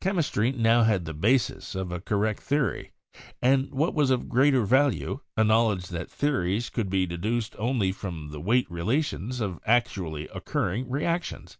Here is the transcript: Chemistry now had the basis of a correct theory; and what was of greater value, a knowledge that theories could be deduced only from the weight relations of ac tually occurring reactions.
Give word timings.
Chemistry 0.00 0.52
now 0.52 0.84
had 0.84 1.04
the 1.04 1.12
basis 1.12 1.74
of 1.74 1.92
a 1.92 2.00
correct 2.00 2.40
theory; 2.40 2.92
and 3.42 3.70
what 3.70 3.92
was 3.92 4.08
of 4.08 4.26
greater 4.26 4.64
value, 4.64 5.20
a 5.36 5.44
knowledge 5.44 5.88
that 5.88 6.10
theories 6.10 6.70
could 6.70 6.88
be 6.88 7.04
deduced 7.04 7.54
only 7.58 7.92
from 7.92 8.30
the 8.30 8.40
weight 8.40 8.70
relations 8.70 9.38
of 9.38 9.60
ac 9.66 10.00
tually 10.00 10.34
occurring 10.34 10.88
reactions. 10.88 11.58